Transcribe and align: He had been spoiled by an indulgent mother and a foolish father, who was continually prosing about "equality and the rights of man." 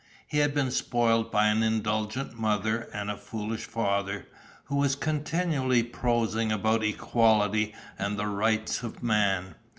He 0.25 0.39
had 0.39 0.55
been 0.55 0.71
spoiled 0.71 1.29
by 1.31 1.45
an 1.49 1.61
indulgent 1.61 2.33
mother 2.33 2.89
and 2.91 3.11
a 3.11 3.15
foolish 3.15 3.65
father, 3.65 4.25
who 4.63 4.77
was 4.77 4.95
continually 4.95 5.83
prosing 5.83 6.51
about 6.51 6.83
"equality 6.83 7.75
and 7.99 8.17
the 8.17 8.25
rights 8.25 8.81
of 8.81 9.03
man." 9.03 9.53